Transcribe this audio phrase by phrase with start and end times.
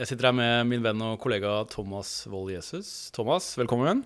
[0.00, 3.10] Jeg sitter her med min venn og kollega Thomas Wold Jesus.
[3.12, 3.98] Thomas, velkommen.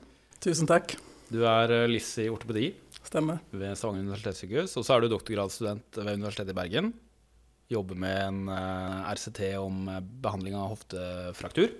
[0.42, 0.96] Tusen takk.
[1.30, 3.38] Du er eh, LIS i ortopedi Stemmer.
[3.54, 4.75] ved Stavanger universitetssykehus.
[4.75, 6.91] Og så er du doktorgradsstudent ved Universitetet i Bergen.
[7.70, 11.70] Jobber med en eh, RCT om eh, behandling av hoftefraktur.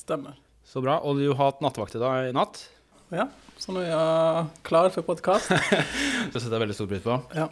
[0.00, 0.40] Stemmer.
[0.64, 1.02] Så bra.
[1.04, 2.64] Og du har hatt nattevakt i dag i natt.
[3.12, 3.28] Ja,
[3.60, 5.52] så nå er jeg klar for podkast.
[6.32, 7.20] Det setter jeg veldig stor pris på.
[7.36, 7.50] Ja.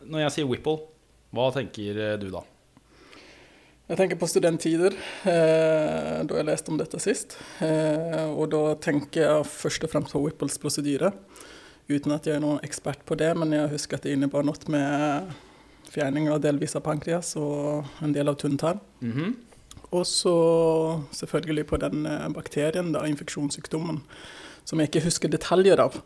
[0.00, 0.80] Når jeg sier Whipple,
[1.36, 2.48] hva tenker du da?
[3.88, 4.92] Jeg tenker på studenttider,
[5.24, 7.38] eh, da jeg leste om dette sist.
[7.64, 11.14] Eh, og da tenker jeg først og fremst på Whipples prosedyre.
[11.88, 14.60] Uten at jeg er noen ekspert på det, men jeg husker at det innebar noe
[14.68, 15.32] med
[15.88, 18.80] fjerning av delvis av pankreas og en del av tynntarm.
[19.00, 19.34] -hmm.
[19.90, 24.02] Og så selvfølgelig på den eh, bakterien, da, infeksjonssykdommen,
[24.64, 26.02] som jeg ikke husker detaljer av.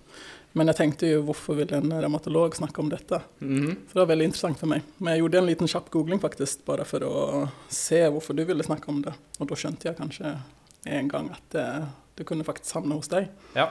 [0.58, 3.22] Men jeg tenkte jo hvorfor vil en revmatolog snakke om dette?
[3.40, 3.76] Mhm.
[3.88, 4.82] Så det var veldig interessant for meg.
[4.98, 7.14] Men jeg gjorde en liten kjapp googling faktisk, bare for å
[7.72, 9.14] se hvorfor du ville snakke om det.
[9.40, 10.36] Og da skjønte jeg kanskje
[10.92, 11.66] en gang at det,
[12.18, 13.30] det kunne faktisk havne hos deg.
[13.56, 13.70] Ja,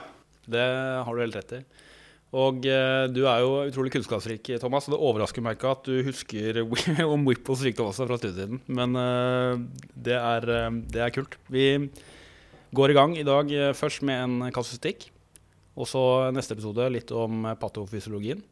[0.50, 0.66] det
[1.06, 1.62] har du helt rett i.
[2.32, 5.98] Og eh, du er jo utrolig kunnskapsrik, Thomas, og det overrasker meg ikke at du
[6.06, 6.62] husker
[7.12, 8.62] om Whipples sykdom også fra studietiden.
[8.72, 11.36] Men eh, det, er, eh, det er kult.
[11.52, 11.66] Vi
[12.72, 15.10] går i gang i dag eh, først med en kasustikk.
[15.72, 16.02] Og så
[16.34, 18.42] neste episode litt om patofysiologien.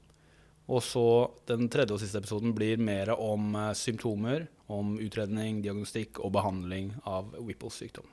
[0.71, 1.05] Og så
[1.51, 6.93] den tredje og siste episoden blir mer om eh, symptomer, om utredning, diagnostikk og behandling
[7.11, 8.07] av Whipples sykdom.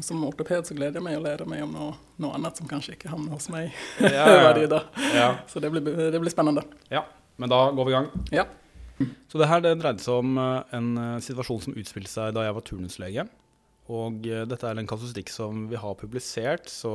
[0.00, 1.90] Som ortoped så gleder jeg meg å lære meg om noe,
[2.22, 4.80] noe annet som kanskje ikke havner hos meg Ja, ja,
[5.18, 5.28] ja.
[5.50, 6.64] Så det blir, det blir spennende.
[6.92, 7.04] ja.
[7.40, 8.08] Men da går vi i gang.
[8.36, 8.42] Ja.
[9.32, 12.44] Så det her det dreide seg om eh, en eh, situasjon som utspilte seg da
[12.44, 13.24] jeg var turnuslege.
[13.90, 16.92] Og dette er en kasustikk som vi har publisert, så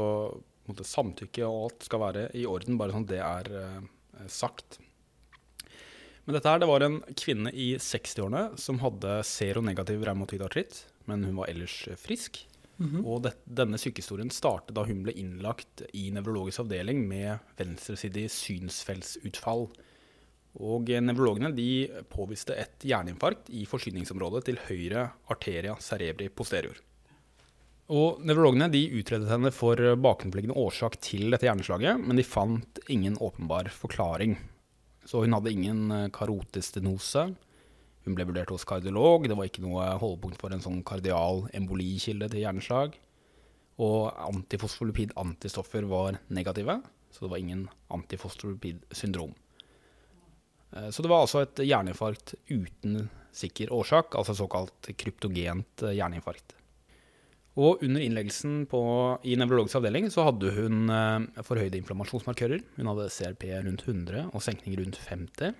[0.71, 4.79] måte, samtykke og alt skal være i orden, bare sånn det er eh, sagt.
[6.25, 11.41] Men dette her, det var en kvinne i 60-årene som hadde seronegativ revmatidartritt, men hun
[11.43, 12.01] var ellers frisk.
[12.07, 12.45] frisk.
[12.77, 13.03] -hmm.
[13.05, 19.67] Og det, denne sykehistorien startet da hun ble innlagt i nevrologisk avdeling med venstresidig synsfellsutfall.
[20.55, 26.79] Og eh, nevrologene de påviste et hjerneinfarkt i forsyningsområdet til høyre arteria cerebri posterior.
[27.93, 33.17] Og Nevrologene de utredet henne for bakenforliggende årsak til dette hjerneslaget, men de fant ingen
[33.21, 34.39] åpenbar forklaring.
[35.05, 37.27] Så hun hadde ingen eh, karotestenose.
[38.05, 39.27] Hun ble vurdert hos kardiolog.
[39.29, 42.97] Det var ikke noe holdepunkt for en sånn kardial embolikilde til hjerneslag.
[43.77, 46.79] Og antifosfolipid-antistoffer var negative,
[47.13, 49.37] så det var ingen antifosfolipid-syndrom.
[50.73, 56.55] Eh, Så det var altså et hjerneinfarkt uten sikker årsak, altså såkalt kryptogent hjerneinfarkt.
[57.55, 58.79] Og under innleggelsen på,
[59.23, 62.65] i nevrologisk avdeling så hadde hun eh, forhøyde inflammasjonsmarkører.
[62.75, 65.55] Hun hadde CRP rundt 100 og senkning rundt 50.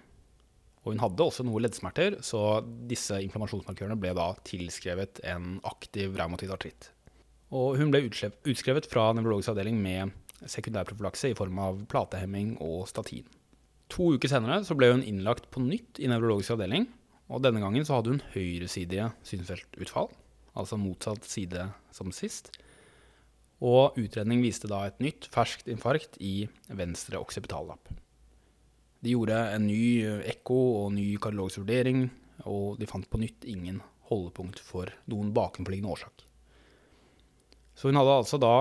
[0.84, 6.52] Og hun hadde også noe leddsmerter, så disse inflammasjonsmarkørene ble da tilskrevet en aktiv revmatid
[6.54, 6.92] artritt.
[7.56, 10.12] Og hun ble utskrevet fra nevrologisk avdeling med
[10.52, 13.26] sekundærprofylakse i form av platehemming og statin.
[13.94, 16.90] To uker senere så ble hun innlagt på nytt i nevrologisk avdeling.
[17.32, 20.12] Og denne gangen så hadde hun høyresidige synsfeltutfall,
[20.56, 22.52] altså motsatt side som sist.
[23.64, 27.92] Og utredning viste da et nytt, ferskt infarkt i venstre oksipitallapp.
[29.06, 32.08] De gjorde en ny ekko og ny kardiologisk vurdering,
[32.50, 33.80] og de fant på nytt ingen
[34.10, 36.26] holdepunkt for noen bakenforliggende årsak.
[37.76, 38.56] Så hun hadde altså da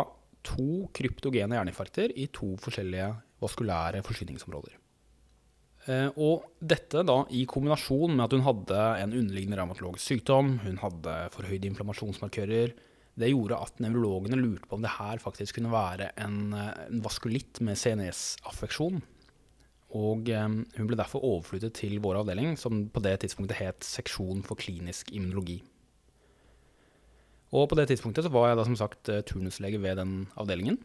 [0.44, 3.11] to kryptogene hjerneinfarkter i to forskjellige
[3.43, 4.76] vaskulære forsyningsområder.
[5.84, 10.81] Eh, og dette da i kombinasjon med at hun hadde en underliggende revmatologisk sykdom, hun
[10.81, 12.72] hadde forhøyde inflammasjonsmarkører,
[13.15, 17.61] det gjorde at nevrologene lurte på om det her faktisk kunne være en, eh, vaskulitt
[17.61, 19.03] med CNS-affeksjon.
[19.94, 24.43] Og eh, hun ble derfor overflyttet til vår avdeling, som på det tidspunktet het seksjon
[24.43, 25.61] for klinisk immunologi.
[27.55, 30.81] Og på det tidspunktet så var jeg da som sagt turnuslege ved den avdelingen.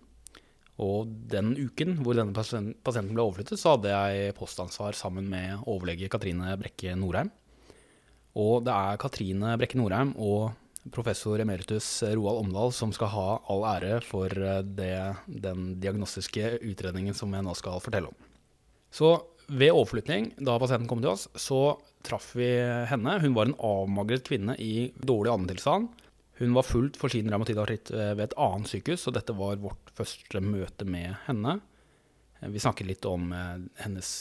[0.79, 6.07] Og den uken hvor denne pasienten ble overflyttet, så hadde jeg postansvar sammen med overlege
[6.11, 7.31] Katrine Brekke Norheim.
[8.39, 10.53] Og det er Katrine Brekke Norheim og
[10.95, 14.95] professor emeritus Roald Omdal som skal ha all ære for eh, det,
[15.27, 18.29] den diagnostiske utredningen som jeg nå skal fortelle om.
[18.89, 19.17] Så
[19.49, 21.75] ved overflytning, da pasienten kom til oss, så
[22.05, 22.47] traff vi
[22.89, 23.17] henne.
[23.21, 25.89] Hun var en avmagret kvinne i dårlig andetilstand.
[26.39, 29.91] Hun var fullt for sin revmatidartritt eh, ved et annet sykehus, så dette var vårt
[29.97, 31.57] første møte med henne.
[32.39, 34.11] Eh, Vi snakket litt om eh, hennes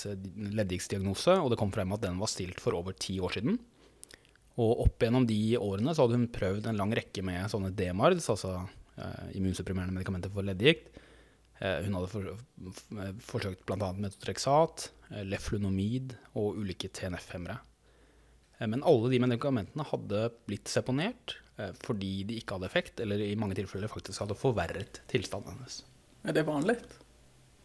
[0.59, 3.61] leddgiktsdiagnose, og det kom frem at den var stilt for over ti år siden.
[4.59, 8.26] Og opp gjennom de årene så hadde hun prøvd en lang rekke med sånne DMARDs,
[8.32, 8.56] altså
[9.38, 10.88] immunsupprimerende medikamenter for leddgikt.
[11.61, 12.26] Hun hadde for,
[13.23, 13.93] forsøkt bl.a.
[13.94, 17.61] metotrexat, eh, leflunomid og ulike TNF-hemmere.
[18.58, 23.20] Eh, Men alle de medikamentene hadde blitt seponert eh, fordi de ikke hadde effekt, eller
[23.22, 25.82] i mange tilfeller faktisk hadde forverret tilstanden hennes.
[26.25, 26.78] Er det vanlig?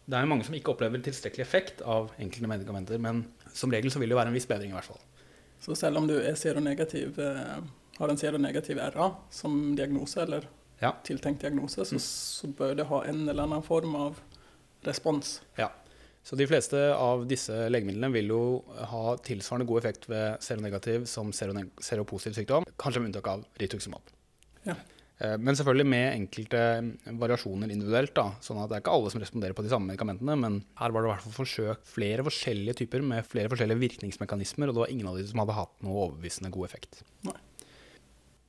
[0.05, 3.23] Det er jo mange som ikke opplever tilstrekkelig effekt av enkelte medikamenter, men
[3.55, 4.99] som regel så vil det være en viss bedring i hvert fall.
[5.63, 7.61] Så selv om du er seronegativ, eh,
[7.99, 10.47] har en seronegativ RA som diagnose, eller
[10.81, 10.91] Ja.
[11.05, 14.17] tiltenkt diagnose, så, så bør det ha en eller annen form av
[14.83, 15.37] respons.
[15.57, 15.69] Ja.
[16.23, 18.41] Så de fleste av disse legemidlene vil jo
[18.93, 24.13] ha tilsvarende god effekt ved seronegativ som seropositiv sykdom, kanskje med unntak av rituximab.
[24.63, 24.77] Ja.
[25.19, 26.61] Eh, Men selvfølgelig med enkelte
[27.19, 28.13] variasjoner individuelt.
[28.15, 30.91] da, sånn at Det er ikke alle som responderer på de samme medikamentene, men her
[30.91, 34.83] var det i hvert fall forsøkt flere forskjellige typer med flere forskjellige virkningsmekanismer, og det
[34.85, 37.03] var ingen av de som hadde hatt noe overbevisende god effekt.
[37.23, 37.35] Nei.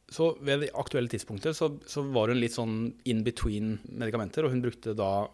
[0.08, 2.74] Så ved det aktuelle tidspunktet så, så var hun litt sånn
[3.08, 5.26] in between medikamenter, og hun brukte da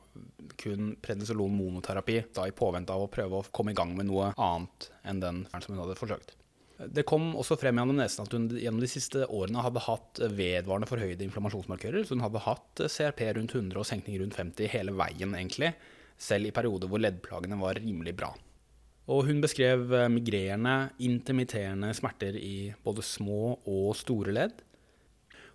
[0.60, 4.30] kun prednisolon monoterapi da i påvente av å prøve å komme i gang med noe
[4.38, 6.36] annet enn den som hun hadde forsøkt.
[6.80, 10.88] Det kom også frem i anamnesen at hun gjennom de siste årene hadde hatt vedvarende
[10.88, 12.06] forhøyde inflammasjonsmarkører.
[12.06, 15.74] Så hun hadde hatt CRP rundt 100 og senkning rundt 50 hele veien, egentlig.
[16.20, 18.30] Selv i perioder hvor leddplagene var rimelig bra.
[19.10, 24.60] Og hun beskrev eh, migrerende, intermitterende smerter i både små og store ledd.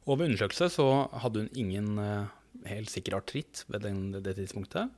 [0.05, 0.87] Og ved undersøkelse så
[1.23, 2.33] hadde hun ingen eh,
[2.67, 4.91] helt sikker artritt ved den, det tidspunktet.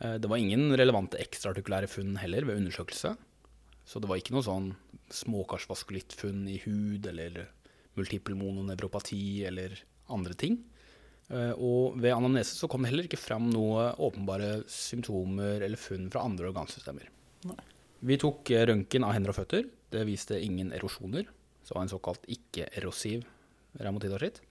[0.00, 3.14] Eh, Det var ingen relevante ekstraartikulære funn heller ved undersøkelse.
[3.86, 4.72] Så det var ikke noe sånn
[5.14, 7.44] småkarsvaskulittfunn i hud eller
[7.94, 9.76] multiple mononevropati eller
[10.10, 10.58] andre ting.
[11.30, 16.26] Og ved anamnese så kom det heller ikke fram noe åpenbare symptomer eller funn fra
[16.26, 17.06] andre organsystemer.
[17.46, 17.62] Nei.
[18.00, 19.66] Vi tok eh, røntgen av hender og føtter.
[19.92, 21.28] Det viste ingen erosjoner.
[21.62, 23.24] Så det var en såkalt ikke-erosiv
[23.80, 24.42] revmatidartritt.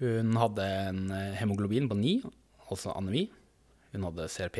[0.00, 2.16] Hun hadde en eh, hemoglobin på 9,
[2.70, 3.28] altså anemi.
[3.94, 4.58] Hun hadde CRP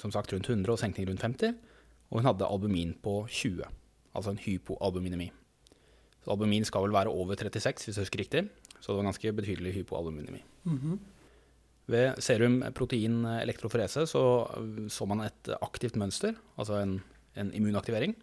[0.00, 1.54] som sagt rundt 100 og senkning rundt 50.
[2.10, 3.62] Og hun hadde albumin på 20,
[4.14, 5.30] altså en hypoalbuminemi.
[6.24, 8.46] Så albumin skal vel være over 36, hvis jeg husker riktig.
[8.80, 10.42] Så det var ganske betydelig hypoalbuminemi.
[10.64, 11.00] Mhm.
[11.86, 14.22] Ved serum protein elektroforese så
[14.88, 17.02] så man et aktivt mønster, altså en,
[17.34, 18.14] en immunaktivering.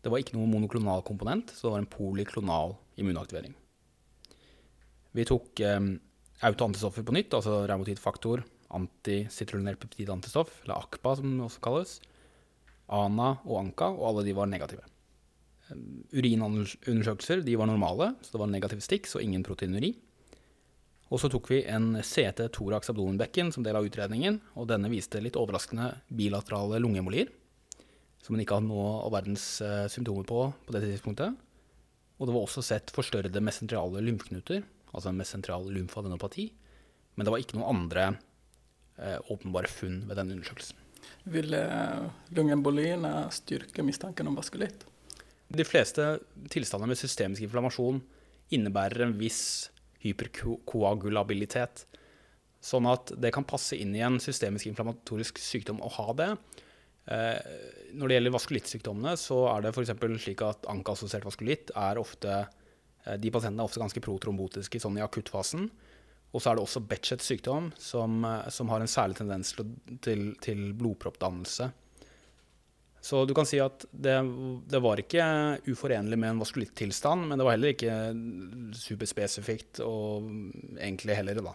[0.00, 3.52] Det var ikke noe monoklonal komponent, så det var en poliklonal immunaktivering.
[5.16, 5.80] Vi tok eh,
[6.46, 8.44] autoantistoffer på nytt, altså revmatidfaktor,
[8.76, 11.96] antisitrulinert peptidantistoff, eller ACPA som det også kalles,
[12.90, 14.86] ANA og ANCA, og alle de var negative.
[15.68, 15.82] Eh,
[16.16, 19.92] Urinundersøkelser de var normale, så det var negativ stikk, så ingen proteinuri.
[21.10, 25.20] Og så tok vi en CT thorax abdomenbekken som del av utredningen, og denne viste
[25.22, 27.32] litt overraskende bilaterale lungeemolier,
[28.20, 31.38] som hun ikke hadde noe av verdens uh, symptomer på på det tidspunktet.
[32.20, 34.62] Og det var også sett forstørrede mesentrale lymfknuter,
[34.92, 36.50] altså en mesentral lymfadenopati,
[37.16, 38.06] men det var ikke noen andre
[39.00, 40.76] uh, åpenbare funn ved denne undersøkelsen.
[41.32, 41.60] Ville
[42.36, 44.84] lungeemboliene styrke mistanken om vaskulitt?
[45.50, 46.04] De fleste
[46.52, 47.98] tilstander med systemisk inflammasjon
[48.54, 49.70] innebærer en viss
[50.04, 51.86] hyperkoagulabilitet.
[52.62, 56.30] Sånn at det kan passe inn i en systemisk inflammatorisk sykdom å ha det.
[57.10, 57.38] Eh,
[57.98, 59.94] Når det gjelder vaskulittsykdommene, så er det f.eks.
[60.22, 65.04] slik at anka-assosiert vaskulitt er ofte eh, De pasientene er ofte ganske protrombotiske sånn i
[65.04, 65.66] akuttfasen.
[66.30, 69.74] Og så er det også Betchets sykdom, som, eh, som har en særlig tendens til,
[70.06, 71.72] til, til blodproppdannelse.
[73.00, 74.14] Så du kan si at det,
[74.68, 75.24] det var ikke
[75.72, 77.94] uforenlig med en vaskulittilstand, men det var heller ikke
[78.76, 80.26] superspesifikt og
[80.76, 81.54] egentlig heller, da.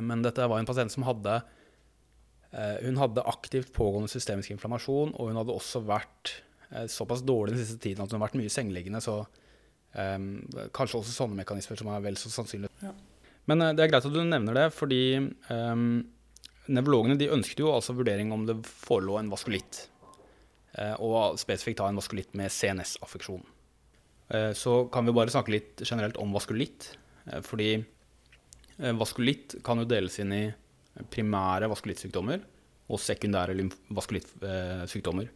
[0.00, 1.36] Men dette var en pasient som hadde
[2.50, 6.32] Hun hadde aktivt pågående systemisk inflammasjon, og hun hadde også vært
[6.72, 9.20] eh, såpass dårlig den siste tiden at hun har vært mye sengeliggende, så
[9.94, 10.24] um,
[10.74, 12.70] kanskje også sånne mekanismer som er vel så sannsynlig.
[12.82, 12.90] Ja.
[13.46, 15.02] Men eh, det er greit at du nevner det, fordi
[15.46, 16.02] um,
[16.70, 19.84] nevrologene de ønsket jo altså vurdering om det forelå en vaskulitt.
[20.78, 23.42] Eh, og spesifikt da en vaskulitt med CNS-affeksjon.
[24.30, 26.96] Eh, Så kan vi bare snakke litt generelt om vaskulitt.
[27.26, 27.70] eh, Fordi
[28.78, 30.44] eh, vaskulitt kan jo deles inn i
[31.10, 32.42] primære vaskulittsykdommer
[32.90, 35.28] og sekundære vaskulittsykdommer.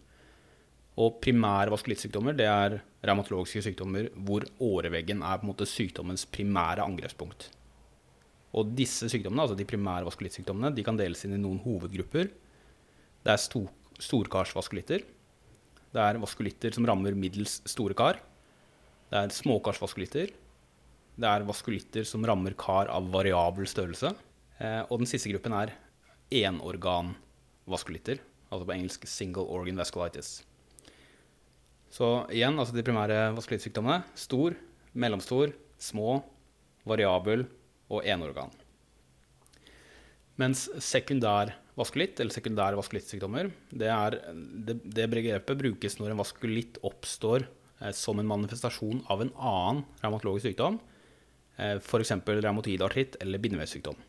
[1.01, 6.85] Og primære vaskulittsykdommer det er revmatologiske sykdommer hvor åreveggen er på en måte sykdommens primære
[6.87, 7.49] angrepspunkt.
[8.55, 12.31] Og disse sykdommene, altså de primære vaskulittsykdommene, de kan deles inn i noen hovedgrupper.
[13.25, 13.67] Det er stor,
[13.99, 15.03] storkarsvaskulitter.
[15.95, 18.21] Det er vaskulitter som rammer middels store kar.
[19.11, 20.31] Det er småkarsvaskulitter.
[21.15, 24.15] Det er vaskulitter som rammer kar av variabel størrelse.
[24.63, 25.75] Eh, og den siste gruppen er
[26.35, 28.21] enorganvaskulitter,
[28.51, 30.43] altså på engelsk single organ vasculitis.
[31.95, 34.03] Så igjen, altså de primære vaskulittsykdommene.
[34.19, 34.57] Stor,
[34.99, 36.23] mellomstor, små,
[36.89, 37.47] variabel
[37.93, 38.51] og enorgan.
[40.41, 43.91] Mens sekundær vaskulitt, eller sekundære vaskulittsykdommer, det,
[44.67, 49.85] det, det begrepet brukes når en vaskulitt oppstår eh, som en manifestasjon av en annen
[50.03, 50.81] revmatologisk sykdom,
[51.59, 52.17] eh, f.eks.
[52.27, 54.03] revmatidartritt eller bindevevssykdom.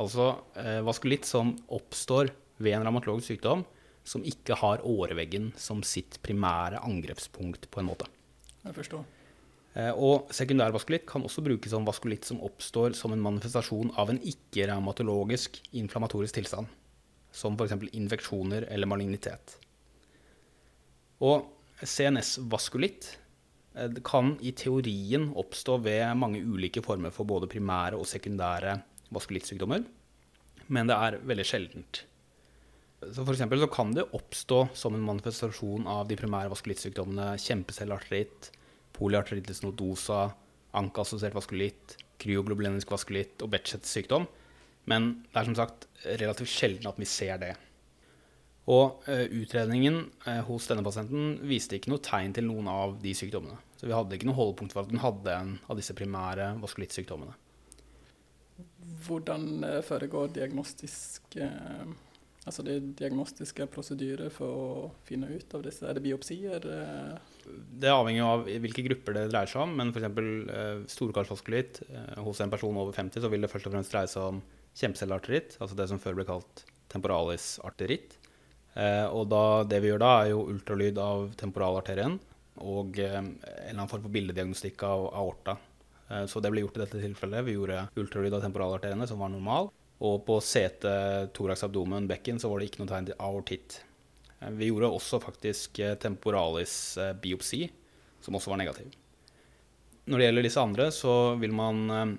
[0.00, 2.32] Altså eh, vaskulitt som oppstår
[2.62, 3.64] ved en revmatologisk sykdom
[4.08, 8.08] som ikke har åreveggen som sitt primære angrepspunkt, på en måte.
[8.64, 9.04] Jeg forstår.
[9.74, 14.20] Eh, Og sekundærvaskulitt kan også brukes som vaskulitt som oppstår som en manifestasjon av en
[14.20, 16.70] ikke-revmatologisk inflammatorisk tilstand,
[17.32, 17.90] som f.eks.
[17.92, 19.58] infeksjoner eller malignitet.
[21.22, 21.46] Og
[21.82, 23.18] CNS-vaskulitt
[23.76, 28.80] eh, kan i teorien oppstå ved mange ulike former for både primære og sekundære
[29.14, 29.84] vaskulittsykdommer,
[30.72, 32.02] men det er veldig sjeldent.
[33.02, 38.52] Så for så kan det oppstå som en manifestasjon av de primære vaskulittsykdommene kjempecellartritt,
[38.94, 40.28] polyarteritis nodosa,
[40.78, 44.28] ankeassosiert vaskulitt, kryoglobulenisk vaskulitt og Betchets sykdom.
[44.86, 47.52] Men det er som sagt relativt sjelden at vi ser det.
[48.70, 53.14] Og eh, utredningen eh, hos denne pasienten viste ikke noe tegn til noen av de
[53.18, 53.58] sykdommene.
[53.74, 57.34] Så vi hadde ikke noe holdepunkt for at hun hadde en av disse primære vaskulittsykdommene.
[59.06, 61.92] Hvordan eh, foregår diagnostisk eh,
[62.42, 65.84] Altså det er diagnostiske prosedyrer for å finne ut av disse?
[65.86, 66.64] Er det biopsier?
[66.66, 67.44] eh?
[67.78, 70.90] Det avhenger avhengig av hvilke grupper det dreier seg om, men f.eks.
[70.90, 74.26] Storkarsvaskulitt eh, hos en person over 50 så vil det først og fremst dreie seg
[74.32, 74.42] om
[74.74, 78.18] kjempecellearteritt, altså det som før ble kalt temporalisarteritt.
[79.12, 82.14] Og da, det vi gjør da, er jo ultralyd av temporalarterien
[82.64, 85.58] og en eller annen form for bildediagnostikk av aorta.
[86.12, 87.44] Eh, så det ble gjort i dette tilfellet.
[87.46, 89.70] Vi gjorde ultralyd av temporalarteriene, som var normal.
[90.02, 90.84] Og på CT,
[91.36, 93.78] thorax, abdomen, bekken, så var det ikke noe tegn til aortitt.
[94.40, 97.62] Eh, Vi gjorde også faktisk eh, temporalis-biopsi,
[98.22, 98.90] som også var negativ.
[100.02, 102.16] Når det gjelder disse andre, så vil man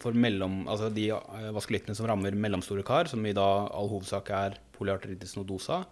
[0.00, 1.10] for mellom, altså de
[1.52, 5.82] vaskulittene som rammer mellomstore kar, som i da all hovedsak er polyarteritis nodosa,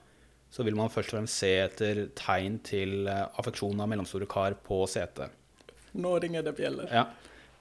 [0.49, 4.81] så vil man først og fremst se etter tegn til affeksjon av mellomstore kar på
[4.88, 5.26] CT.
[6.00, 6.88] Nå ringer det bjeller.
[6.88, 7.05] Ja.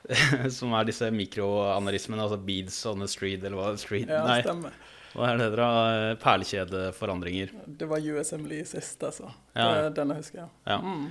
[0.58, 3.72] som er disse mikroanarismene, altså beads on the street, eller hva?
[3.82, 4.10] Street?
[4.12, 4.76] Ja, Nei, stemmer.
[5.16, 6.18] hva er det dere har?
[6.24, 7.54] Perlekjedeforandringer.
[7.68, 9.32] Det var USM Lee sist, altså.
[9.56, 9.70] Ja.
[9.88, 10.50] Det, denne husker jeg.
[10.70, 10.78] Ja.
[10.84, 11.08] Mm.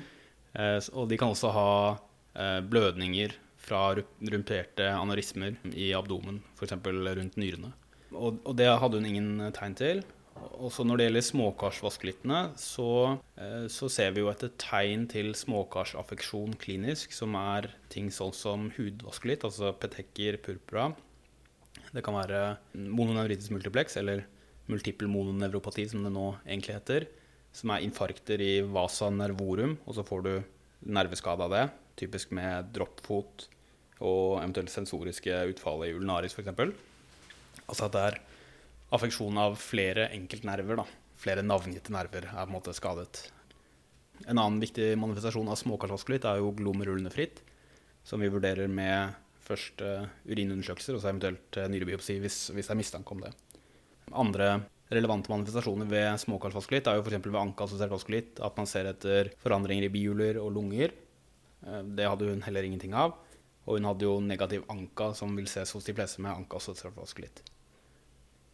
[0.55, 1.69] Eh, Og de kan også ha
[2.37, 3.35] eh, blødninger
[3.65, 6.75] fra rumperte anarismer i abdomen, f.eks.
[6.85, 7.73] rundt nyrene.
[8.15, 10.03] Og, og det hadde hun ingen tegn til.
[10.65, 16.57] Også når det gjelder småkarsvaskelittene, så, eh, så ser vi jo etter tegn til småkarsaffeksjon
[16.61, 20.91] klinisk, som er ting sånn som hudvaskelitt, altså petekker purpura.
[21.95, 24.25] Det kan være mononeuritis multiplex, eller
[24.69, 27.09] multiple mononevropati, som det nå egentlig heter,
[27.55, 30.35] som er infarkter i vasa nervorum, og så får du
[30.85, 31.65] nerveskade av det,
[32.01, 33.49] typisk med droppfot
[34.05, 36.51] og eventuelt sensoriske utfall i ulnaris f.eks.
[37.65, 38.19] Altså at det er
[38.95, 40.87] affeksjon av flere enkeltnerver, da.
[41.19, 43.29] Flere navngitte nerver er på en måte skadet.
[44.29, 47.41] En annen viktig manifestasjon av småkarsvaskelitt er jo glomerulnefritt,
[48.07, 49.83] som vi vurderer med først
[50.25, 53.33] urinundersøkelser og så eventuelt eh, nyrebiopsi hvis, hvis det er mistanke om det.
[54.13, 54.49] Andre
[54.93, 57.21] relevante manifestasjoner ved småkarsvaskelitt er jo f.eks.
[57.25, 60.95] ved ankeassosiert vaskulitt at man ser etter forandringer i bihuler og lunger.
[61.67, 63.19] Eh, Det hadde hun heller ingenting av.
[63.65, 67.41] Og hun hadde jo negativ anka, som vil ses hos de fleste med ankeassosiert vaskelitt.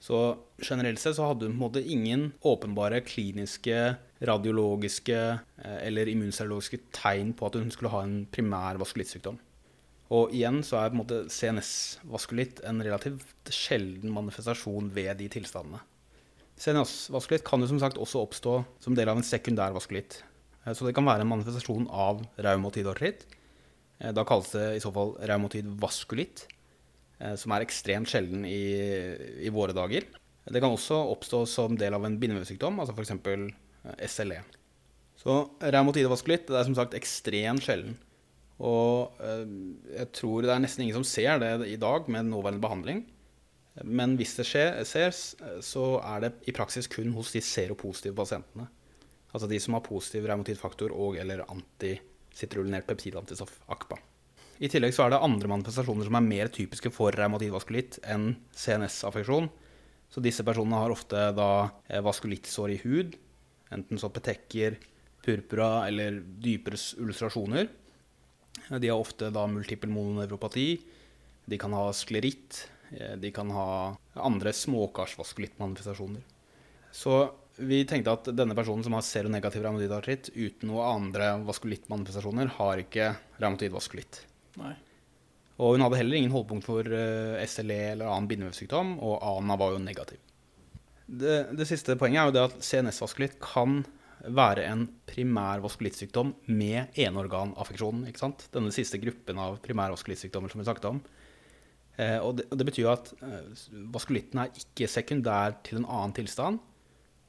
[0.01, 0.17] Så
[0.65, 6.81] generelt sett så hadde hun på en måte ingen åpenbare kliniske, radiologiske eh, eller immunserologiske
[6.97, 9.37] tegn på at hun skulle ha en primær vaskulittsykdom.
[10.11, 15.83] Og igjen så er på en måte CNS-vaskulitt en relativt sjelden manifestasjon ved de tilstandene.
[16.61, 20.23] CNS-vaskulitt kan jo som sagt også oppstå som del av en sekundær vaskulitt.
[20.65, 23.29] Eh, Så det kan være en manifestasjon av raumatid artritt.
[24.01, 26.60] Da kalles det i så fall raumatid vaskulitt, eh,
[27.37, 28.63] som er ekstremt sjelden i,
[29.45, 30.07] i våre dager.
[30.51, 33.13] Det kan også oppstå som del av en bindevevsykdom, altså f.eks.
[34.09, 34.41] SLE.
[35.21, 37.99] Så reumatidevaskulitt det er som sagt ekstremt sjelden.
[38.61, 39.47] Og eh,
[39.97, 43.05] jeg tror det er nesten ingen som ser det i dag med nåværende behandling.
[43.87, 45.15] Men hvis det skjer, ser,
[45.65, 48.67] så er det i praksis kun hos de seropositive pasientene.
[49.31, 54.01] Altså de som har positiv revmatidfaktor og eller antisitrullinert peptidantistoff, ACPA.
[54.61, 59.49] I tillegg så er det andre manifestasjoner som er mer typiske for revmatidvaskulitt enn CNS-affeksjon.
[60.11, 61.51] Så disse personene har ofte da
[61.89, 63.17] eh, vaskulittsår i hud,
[63.73, 64.77] enten så petekker,
[65.25, 67.71] purpura eller dypere illustrasjoner.
[67.71, 68.79] ulcerasjoner.
[68.83, 70.81] De har ofte da multiple mononevropati.
[71.47, 72.69] De kan ha skleritt.
[72.93, 76.21] eh, De kan ha andre småkarsvaskulittmanifestasjoner.
[76.93, 82.83] Så vi tenkte at denne personen som har seronegativ revmatidartritt uten noe andre vaskulittmanifestasjoner, har
[82.83, 84.27] ikke revmatidvaskulitt.
[84.59, 84.75] Nei.
[85.61, 89.75] Og hun hadde heller ingen holdpunkt for eh, SLE eller annen bindevevsykdom, og ANA var
[89.75, 90.21] jo negativ.
[91.11, 93.83] Det, det siste poenget er jo det at CNS-vaskulitt kan
[94.21, 98.07] være en primær vaskulittsykdom med enorganaffeksjon.
[98.09, 98.47] ikke sant?
[98.55, 101.03] Denne siste gruppen av primærvaskulittsykdommer som vi snakket om.
[102.01, 103.53] Eh, og, det, og det betyr jo at eh,
[103.93, 106.61] vaskulitten er ikke sekundær til en annen tilstand,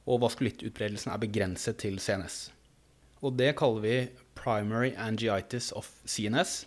[0.08, 2.46] og vaskulittutbredelsen er begrenset til CNS.
[3.22, 3.96] Og det kaller vi
[4.38, 6.62] primary angiitis of CNS,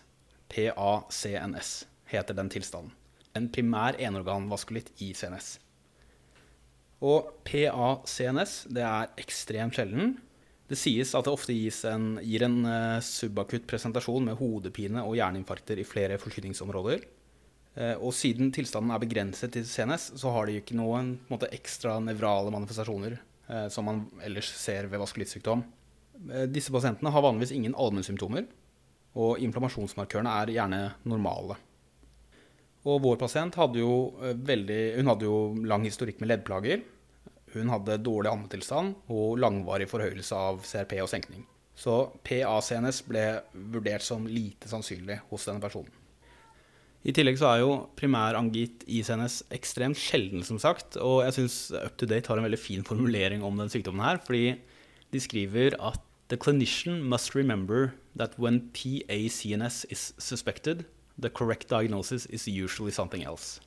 [0.52, 2.94] PACNS, heter den tilstanden.
[3.36, 5.58] En primær enorganvaskulitt i CNS.
[7.04, 10.16] Og PACNS det er ekstremt sjelden.
[10.66, 11.54] Det sies at det ofte
[11.92, 17.06] en, gir en uh, subakutt presentasjon med hodepine og hjerneinfarkter i flere forsyningsområder.
[17.76, 22.00] Uh, og siden tilstanden er begrenset til CNS, så har de ikke noen måte, ekstra
[22.02, 25.66] nevrale manifestasjoner uh, som man ellers ser ved vaskulittsykdom.
[26.50, 28.48] disse pasientene har vanligvis ingen allmennsymptomer,
[29.16, 31.58] og inflammasjonsmarkørene er gjerne normale.
[32.86, 36.84] Og vår pasient hadde jo veldig Hun hadde jo lang historikk med leddplager.
[37.56, 41.46] Hun hadde dårlig ammetilstand og langvarig forhøyelse av CRP og senkning.
[41.76, 43.24] Så PACNS ble
[43.74, 45.92] vurdert som lite sannsynlig hos denne personen.
[47.06, 50.98] I tillegg så er jo primær angitt i CNS ekstremt sjelden, som sagt.
[50.98, 54.18] Og jeg syns UpToDate har en veldig fin formulering om den sykdommen her.
[54.26, 54.56] Fordi
[55.14, 56.02] de skriver at
[56.34, 60.86] the clinician must remember that when PACNS is suspected,
[61.18, 63.60] the correct diagnosis is usually something else.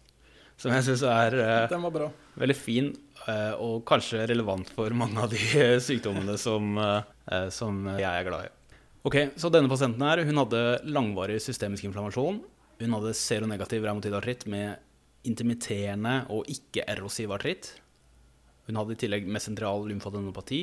[0.58, 2.00] Som jeg syns er uh,
[2.40, 2.88] veldig fin
[3.28, 5.38] uh, og kanskje relevant for mange av de
[5.86, 8.54] sykdommene som, uh, som, jeg er glad i.
[9.06, 12.40] Ok, Så denne pasienten her, hun hadde langvarig systemisk inflammasjon.
[12.82, 14.82] Hun hadde seronegativ revmatid artritt med
[15.28, 17.70] intimiterende og ikke-erosiv artritt.
[18.66, 20.62] Hun hadde i tillegg mesentral lymfadenopati,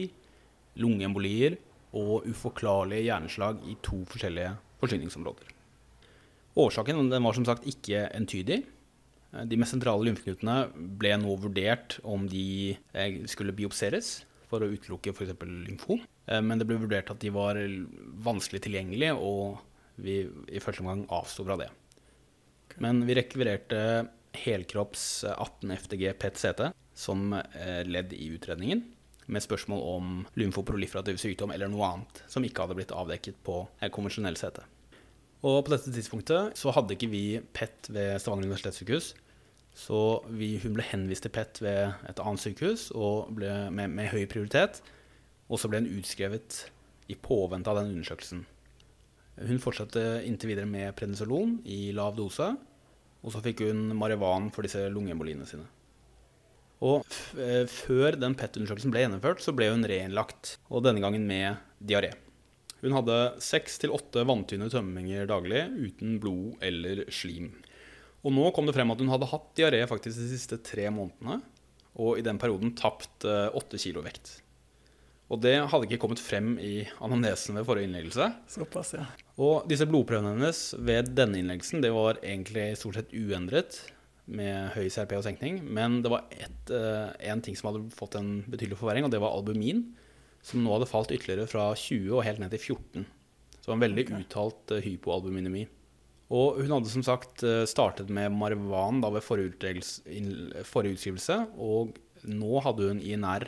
[0.83, 1.55] lungeembolier
[1.95, 5.51] og uforklarlige hjerneslag i to forskjellige forsyningsområder.
[6.55, 8.61] Årsaken var som sagt ikke entydig.
[9.35, 15.11] De mest sentrale lymfeknutene ble nå vurdert om de eh, skulle biopseres for å utelukke
[15.11, 15.33] f.eks.
[15.43, 16.03] lymfom.
[16.29, 17.59] Eh, men det ble vurdert at de var
[18.23, 19.59] vanskelig tilgjengelige, og
[19.99, 21.67] vi i første omgang avsto fra det.
[22.83, 23.81] Men vi rekvirerte
[24.35, 28.83] helkropps 18 FTG PET-CT som eh, ledd i utredningen,
[29.25, 34.37] med spørsmål om lymfoproliferativ sykdom eller noe annet som ikke hadde blitt avdekket på konvensjonell
[34.39, 34.61] CT.
[35.45, 39.11] Og på dette tidspunktet så hadde ikke vi PET ved Stavanger universitetssykehus.
[39.75, 39.99] Så
[40.31, 44.79] vi, hun ble henvist til PET ved et annet sykehus med, med, høy prioritet.
[45.51, 46.63] Og så ble hun utskrevet
[47.11, 48.45] i påvente av den undersøkelsen.
[49.35, 52.53] Hun fortsatte inntil videre med prednisolon i lav dose.
[53.25, 55.67] Og så fikk hun Marivan for disse lungeemboliene sine.
[56.83, 57.05] Og
[57.39, 60.57] eh, før den PET-undersøkelsen ble gjennomført, så ble hun reinnlagt.
[60.67, 62.11] Og denne gangen med diaré.
[62.83, 67.53] Hun hadde seks til åtte vanntynne tømminger daglig uten blod eller slim.
[68.25, 71.39] Og nå kom det frem at hun hadde hatt diaré faktisk de siste tre månedene.
[71.95, 74.41] Og i den perioden tapt eh, åtte kilo vekt.
[75.31, 78.27] Og det hadde ikke kommet frem i anamnesen ved forrige innleggelse.
[78.51, 79.07] Såpass, ja.
[79.41, 83.79] Og disse blodprøvene hennes ved denne innleggelsen det var egentlig stort sett uendret
[84.25, 85.61] med høy CRP og senkning.
[85.63, 89.35] Men det var én uh, ting som hadde fått en betydelig forverring, og det var
[89.35, 89.83] albumin.
[90.45, 93.05] Som nå hadde falt ytterligere fra 20 og helt ned til 14.
[93.55, 94.25] Så det var en veldig okay.
[94.25, 95.65] uttalt uh, hypoalbuminemi.
[96.33, 101.93] Og hun hadde som sagt eh, startet med Marwan ved forrige, utskrivelse, og
[102.25, 103.45] nå hadde hun INR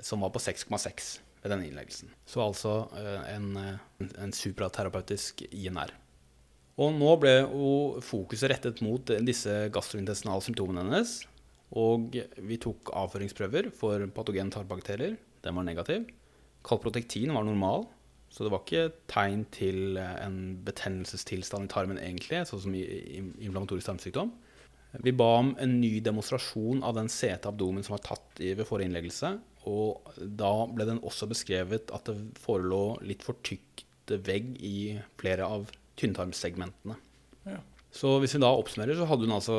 [0.00, 1.10] som var på 6,6
[1.42, 2.12] ved denne innleggelsen.
[2.24, 3.50] Så altså eh, en,
[4.00, 5.92] en supraterapeutisk INR.
[6.78, 7.34] Og nå ble
[8.04, 11.16] fokuset rettet mot disse gastrointestinale symptomene hennes.
[11.76, 15.16] Og vi tok avføringsprøver for patogen tarmbakterier.
[15.44, 16.06] Den var negativ.
[16.66, 17.86] Kalprotektin var normal.
[18.30, 22.84] Så det var ikke tegn til en betennelsestilstand i tarmen, egentlig, sånn som i
[23.18, 24.30] inflammatorisk tarmsykdom.
[25.02, 28.90] Vi ba om en ny demonstrasjon av den sete abdomen som var tatt ved forrige
[28.90, 29.32] innleggelse.
[29.70, 33.84] Og da ble den også beskrevet at det forelå litt for tykt
[34.26, 35.68] vegg i flere av
[36.00, 36.96] tynntarmsegmentene.
[37.48, 37.60] Ja.
[37.94, 39.56] Så hvis vi da oppsummerer, så hadde hun altså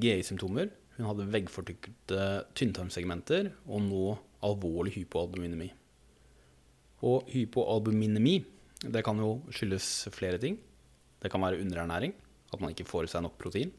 [0.00, 0.70] GI-symptomer.
[0.98, 4.04] Hun hadde veggfortykkede tynntarmsegmenter og nå
[4.46, 5.68] alvorlig hypoalbuminemi.
[7.06, 8.38] Og hypoalbuminemi
[8.86, 10.56] det kan jo skyldes flere ting.
[11.18, 12.14] Det kan være underernæring,
[12.52, 13.72] at man ikke får i seg nok protein.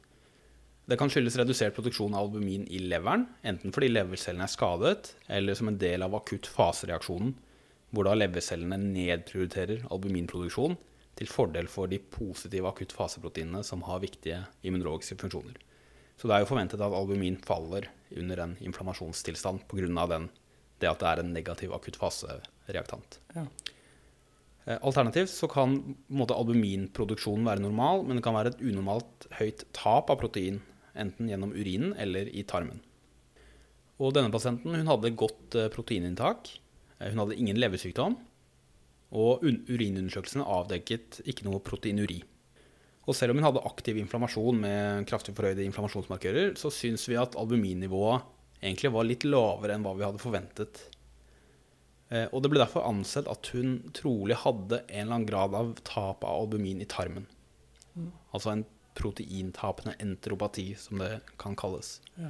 [0.89, 5.55] Det kan skyldes redusert produksjon av albumin i leveren, enten fordi levercellene er skadet, eller
[5.55, 7.35] som en del av akutt fasereaksjonen,
[7.93, 10.75] hvor da levercellene nedprioriterer albuminproduksjon
[11.19, 15.57] til fordel for de positive akuttfaseproteinene som har viktige immunologiske funksjoner.
[16.19, 20.19] Så det er jo forventet at albumin faller under en inflammasjonstilstand pga.
[20.79, 23.19] det at det er en negativ akuttfasereaktant.
[23.35, 23.45] Ja.
[24.65, 29.65] Eh, alternativt så kan måte, albuminproduksjonen være normal, men det kan være et unormalt høyt
[29.73, 30.61] tap av protein,
[30.95, 32.79] enten gjennom urinen eller i tarmen.
[33.99, 36.47] Og denne pasienten hadde godt eh, proteininntak,
[36.99, 38.17] Eh, Hun hadde ingen leversykdom,
[39.09, 42.19] og urinundersøkelsen avdekket ikke noe proteinuri.
[43.09, 47.37] Og selv om hun hadde aktiv inflammasjon med kraftig forhøyde inflammasjonsmarkører, så syns vi at
[47.39, 48.27] albuminnivået
[48.61, 50.83] egentlig var litt lavere enn hva vi hadde forventet.
[52.09, 55.73] Eh, Og det ble derfor ansett at hun trolig hadde en eller annen grad av
[55.81, 57.25] tap av albumin i tarmen.
[58.33, 58.65] Altså en
[58.99, 61.99] proteintapende enteropati, som det kan kalles.
[62.19, 62.29] Ja.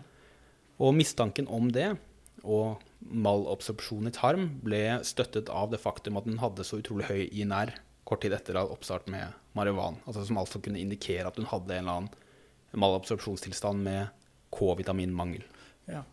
[0.80, 1.98] Og mistanken om det,
[2.44, 7.24] og malabsorpsjon i tarm, ble støttet av det faktum at hun hadde så utrolig høy
[7.30, 7.74] INR
[8.10, 10.00] kort tid etter oppstart med marihuan.
[10.08, 14.10] Altså som altså kunne indikere at hun hadde en eller annen malabsorpsjonstilstand med
[14.54, 15.44] K-vitaminmangel.
[15.90, 16.04] Ja.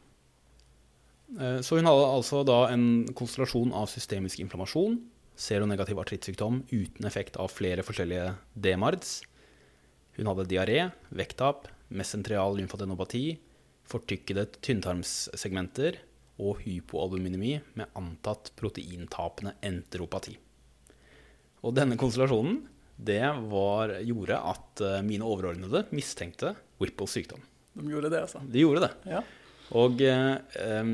[1.40, 5.00] Eh, Så hun hadde altså da en konstellasjon av systemisk inflammasjon,
[5.36, 9.18] seronegativ artrittsykdom uten effekt av flere forskjellige DMARDs.
[10.16, 10.78] Hun hadde diaré,
[11.12, 13.38] vekttap, mesentrial lymfadenopati,
[13.86, 16.00] fortykkede tynntarmssegmenter
[16.42, 20.36] og hypoalbuminemi med antatt proteintapende enteropati.
[21.64, 22.62] Og denne konstellasjonen
[22.96, 27.42] det var, gjorde at eh, mine overordnede mistenkte Whipples sykdom.
[27.76, 28.40] De gjorde det, altså.
[28.40, 28.92] De gjorde det.
[29.12, 29.20] Ja.
[29.76, 30.92] Og eh,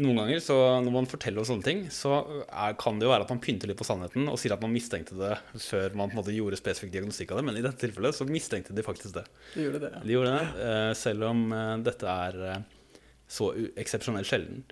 [0.00, 3.26] noen ganger så når man forteller oss sånne ting, så er, kan det jo være
[3.26, 6.16] at man pynter litt på sannheten og sier at man mistenkte det før man på
[6.16, 9.16] en måte gjorde spesifikk diagnostikk av det, men i dette tilfellet så mistenkte de faktisk
[9.16, 9.26] det.
[9.54, 10.02] De gjorde det, ja.
[10.02, 12.64] De gjorde det, eh, selv om eh, dette er eh,
[13.26, 14.64] så eksepsjonelt sjelden.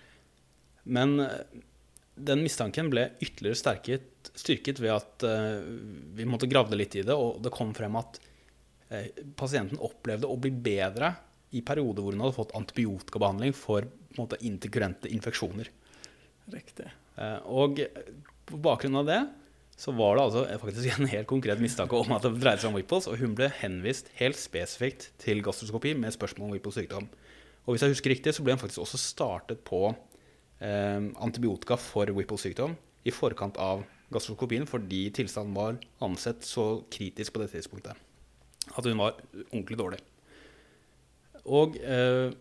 [0.85, 1.63] Men eh,
[2.15, 5.61] den mistanken ble ytterligere sterket, styrket ved at eh,
[6.17, 8.21] vi måtte gravde litt i det, og det kom frem at
[8.91, 11.15] eh, pasienten opplevde å bli bedre
[11.55, 13.87] i perioder hvor hun hadde fått antibiotikabehandling for
[14.19, 15.71] måte, interkurrente infeksjoner.
[16.51, 16.87] Riktig.
[17.47, 17.79] Og
[18.45, 19.21] på bakgrunn av det
[19.79, 22.77] så var det altså faktisk en helt konkret mistanke om at det dreide seg om
[22.79, 27.09] Whipples, og hun ble henvist helt spesifikt til gastroskopi med spørsmål om Whipples sykdom.
[27.65, 32.11] Og hvis jeg husker riktig, så ble han faktisk også startet på eh, antibiotika for
[32.13, 38.01] Whipple-sykdom i forkant av gastroskopien, fordi tilstanden var ansett så kritisk på det tidspunktet
[38.73, 39.19] at hun var
[39.51, 40.01] ordentlig dårlig.
[41.45, 42.33] Og eh,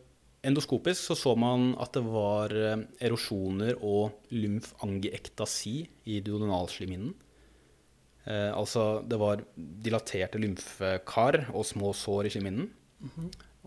[0.47, 5.75] endoskopisk så så man at det var eh, erosjoner og lymfangiektasi
[6.07, 7.13] i duodenalslimhinnen.
[8.23, 12.69] Eh, altså det var dilaterte lymfekar og små sår i slimhinnen.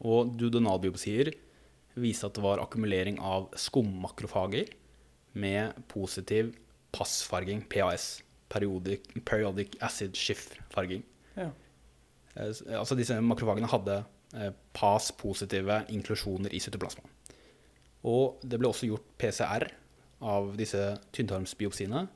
[0.06, 1.34] Og duodenalbiopsier
[1.96, 4.70] viste at det var akkumulering av skummakrofager
[5.36, 6.54] med positiv
[6.96, 11.02] passfarging, PAS, periodic, periodic acid shift-farging.
[11.36, 11.50] Ja.
[12.36, 14.02] Eh, Altså disse makrofagene hadde
[14.34, 17.12] eh, PAS-positive inklusjoner i cytoplasmaen.
[18.06, 19.66] Og det ble også gjort PCR
[20.24, 20.80] av disse
[21.16, 22.06] tynntarmsbiopsiene,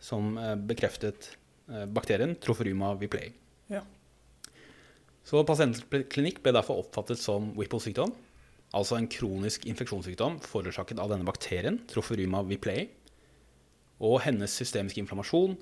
[0.00, 1.32] som eh, bekreftet
[1.70, 3.30] eh, bakterien Trophoruma viplei.
[3.72, 3.84] Ja.
[5.28, 8.14] Så pasientklinikk ble derfor oppfattet som Whipples sykdom,
[8.76, 12.88] altså en kronisk infeksjonssykdom forårsaket av denne bakterien, Trophoruma viplei.
[14.04, 15.56] Og hennes systemiske inflammasjon,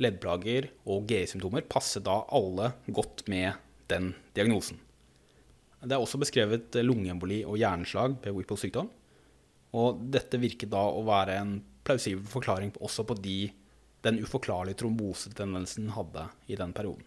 [0.00, 3.58] leddplager og GI-symptomer passet da alle godt med
[3.90, 4.78] den diagnosen.
[5.80, 8.90] Det er også beskrevet lungeemboli og hjerneslag ved Whipples sykdom.
[9.76, 11.54] Og dette virket da å være en
[11.86, 13.38] plausibel forklaring også på de,
[14.04, 17.06] den uforklarlige trombosetendensen hadde i den perioden.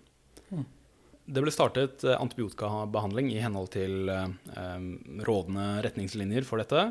[1.24, 4.88] Det ble startet eh, antibiotikabehandling i henhold til eh, eh,
[5.24, 6.90] rådende retningslinjer for dette,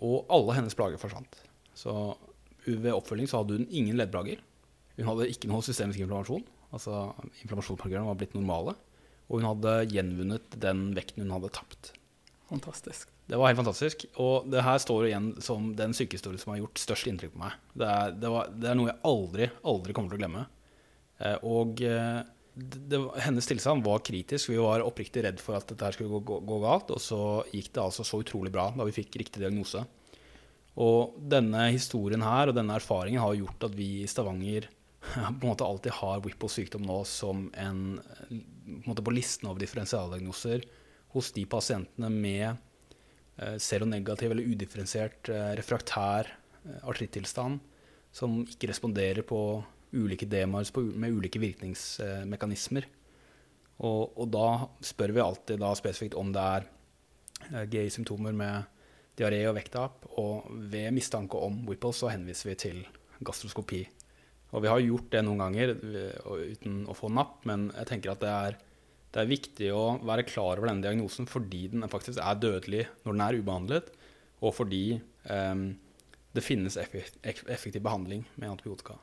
[0.00, 1.40] og alle hennes plager forsvant.
[1.76, 1.94] Så
[2.66, 4.42] ved oppfølging så hadde hun ingen leddplager.
[4.98, 8.76] Hun hadde ikke noe systemisk inflammasjon, altså inflammasjonsmarkørene var blitt normale,
[9.30, 11.94] og hun hadde gjenvunnet den vekten hun hadde tapt.
[12.50, 13.08] Fantastisk.
[13.30, 14.04] Det var helt fantastisk.
[14.18, 17.54] Og det her står igjen som den sykehistorien som har gjort størst inntrykk på meg.
[17.78, 20.42] Det er, det var, det er noe jeg aldri, aldri kommer til å glemme.
[21.22, 21.84] Eh, og
[22.60, 24.50] det, hennes tilstand var kritisk.
[24.50, 26.92] Vi var oppriktig redd for at dette skulle gå, gå, gå galt.
[26.94, 27.20] Og så
[27.52, 29.84] gikk det altså så utrolig bra da vi fikk riktig diagnose.
[30.80, 34.68] Og denne historien her og denne erfaringen har gjort at vi i Stavanger
[35.00, 38.34] på en måte alltid har Whipples sykdom nå som en, på,
[38.76, 40.66] en måte på listen over differensialdiagnoser
[41.14, 42.46] hos de pasientene med
[43.40, 47.58] eh, seronegativ eller udifferensiert eh, refraktær eh, artrittilstand
[48.14, 49.40] som ikke responderer på
[49.96, 52.86] ulike demoer med ulike virkningsmekanismer.
[53.80, 54.48] Og, og da
[54.84, 56.66] spør vi alltid spesifikt om det er
[57.48, 58.68] eh, GI-symptomer med
[59.20, 62.82] diaré og vekttap, og ved mistanke om Whipple så henviser vi til
[63.24, 63.82] gastroskopi.
[64.50, 68.22] Og vi har gjort det noen ganger uten å få napp, men jeg tenker at
[68.22, 68.56] det er,
[69.14, 73.12] det er viktig å være klar over denne diagnosen fordi den faktisk er dødelig når
[73.12, 73.92] den er ubehandlet,
[74.40, 74.84] og fordi
[75.28, 75.68] um,
[76.34, 78.96] det finnes effektiv behandling med antibiotika.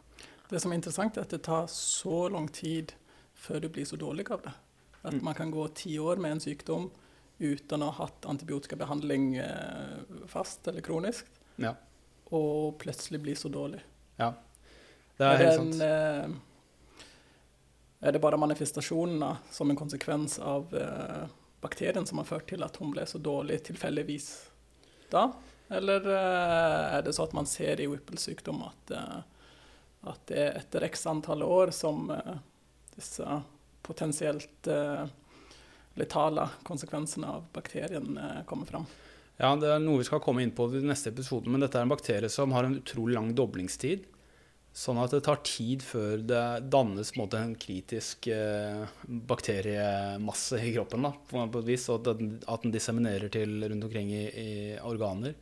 [0.50, 2.94] Det som er interessant, er at det tar så lang tid
[3.36, 4.54] før du blir så dårlig av det.
[5.04, 5.24] At Mm.
[5.24, 6.90] man kan gå ti år med en sykdom
[7.40, 11.26] uten å ha hatt antibiotikabehandling eh, fast eller kronisk.
[11.58, 11.76] Ja.
[12.32, 13.80] og plutselig bli så dårlig?
[14.20, 14.34] Ja,
[15.18, 15.82] det er, Er helt sant.
[15.82, 16.30] eh,
[18.02, 21.28] er det bare manifestasjonene som en konsekvens av uh,
[21.62, 24.28] bakterien som har ført til at hun ble så dårlig tilfeldigvis
[25.10, 25.32] da?
[25.70, 29.22] Eller uh, er det så at man ser i Whipple-sykdom at, eh,
[30.10, 32.38] at det er etter x antall år som eh,
[32.96, 33.42] disse
[33.86, 35.06] potensielt eh,
[35.98, 38.88] letale konsekvensene av bakterien eh, kommer fram?
[39.38, 41.86] Ja, det er noe vi skal komme inn på i neste episode, men dette er
[41.86, 44.08] en bakterie som har en utrolig lang doblingstid.
[44.78, 48.84] Sånn at det tar tid før det dannes en, måte, en kritisk eh,
[49.30, 51.08] bakteriemasse i kroppen.
[51.08, 54.52] Da, på et vis, og at den, at den disseminerer til rundt omkring i, i
[54.86, 55.34] organer.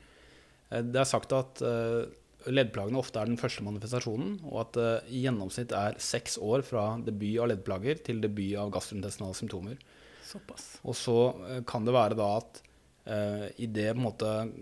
[0.69, 2.05] Eh, det er sagt at eh,
[2.51, 6.87] leddplagene ofte er den første manifestasjonen, og at det i gjennomsnitt er seks år fra
[7.05, 9.81] debut av leddplager til debut av gastrointestinale symptomer.
[10.25, 10.69] Såpass.
[10.85, 12.61] Og så eh, kan det være da at
[13.09, 13.93] uh, idet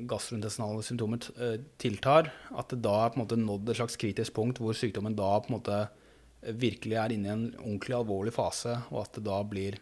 [0.10, 4.36] gastrointestinale symptomer eh, tiltar, at det da er på en måte nådd et slags kritisk
[4.36, 8.36] punkt hvor sykdommen da på en måte eh, virkelig er inne i en ordentlig alvorlig
[8.36, 9.80] fase, og at det da blir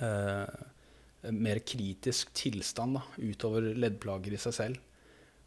[0.00, 0.56] eh,
[1.26, 4.82] en mer kritisk tilstand da, utover leddplager i seg selv.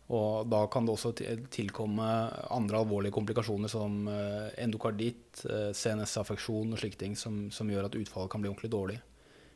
[0.10, 1.12] Og da kan det også
[1.54, 2.06] tilkomme
[2.50, 7.98] andre alvorlige komplikasjoner som eh, endokarditt, eh, CNS-affeksjon og slike ting, som, som gjør at
[8.00, 8.96] utfallet kan bli ordentlig dårlig.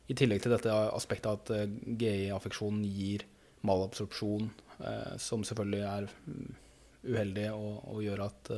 [0.06, 3.26] I tillegg til dette aspektet at eh, GI-affeksjonen gir
[3.64, 4.50] malabsorpsjon,
[5.22, 6.48] som selvfølgelig er mm,
[7.06, 8.48] uheldig og, og gjør at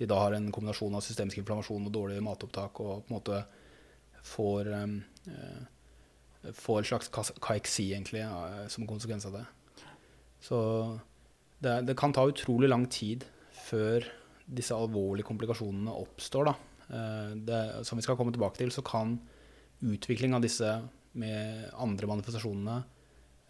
[0.00, 3.42] de da har en kombinasjon av systemisk inflammasjon og dårlig matopptak og på en måte
[4.32, 4.72] får,
[6.64, 7.12] får en slags
[7.44, 8.24] kaiksi egentlig
[8.72, 9.44] som konsekvens av det.
[10.48, 10.58] Så
[11.62, 13.24] det, er- det kan ta utrolig lang tid
[13.66, 14.04] før
[14.46, 16.44] disse alvorlige komplikasjonene oppstår.
[16.50, 16.54] Da.
[16.90, 19.18] Eh, Det, som vi skal komme tilbake til, så kan
[19.84, 20.82] utvikling av disse
[21.14, 22.82] med andre manifestasjonene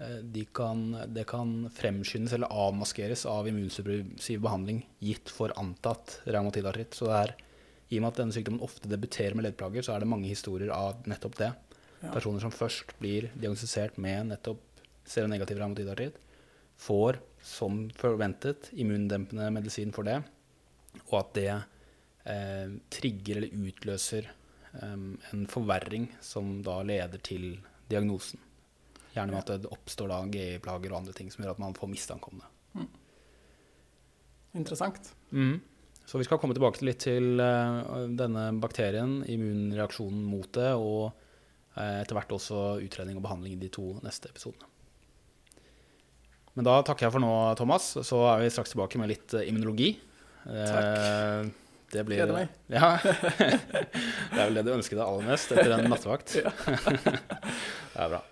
[0.01, 6.95] eh, de kan, det kan fremskyndes eller avmaskeres av immunsuppressiv behandling gitt for antatt revmatidartritt.
[6.95, 7.35] Så det er,
[7.91, 10.71] i og med at denne sykdommen ofte debuterer med leddplager, så er det mange historier
[10.75, 11.51] av nettopp det.
[12.05, 12.13] Ja.
[12.13, 14.61] Personer som først blir diagnostisert med nettopp
[15.09, 16.17] seronegativ revmatidartritt,
[16.81, 20.21] får som forventet immundempende medisin for det,
[21.11, 24.97] og at det eh, trigger eller utløser eh,
[25.33, 27.59] en forverring som da leder til
[27.91, 28.41] diagnosen.
[29.15, 31.93] Gjerne med at det oppstår da GI-plager og andre ting som gjør at man får
[31.93, 32.51] mistanke om det.
[34.59, 35.13] Interessant.
[36.05, 41.15] Så vi skal komme tilbake litt til uh, denne bakterien, immunreaksjonen mot det, og
[41.79, 44.69] uh, etter hvert også utredning og behandling i de to neste episodene.
[46.55, 47.93] Men da takker jeg for nå, Thomas.
[48.07, 49.95] Så er vi straks tilbake med litt eh, immunologi.
[50.45, 51.53] Takk.
[51.95, 52.55] Det blir, Gleder meg.
[52.75, 52.97] Ja.
[52.99, 56.35] det er vel det du ønsker deg aller mest etter en nattevakt.
[57.95, 58.23] det er bra.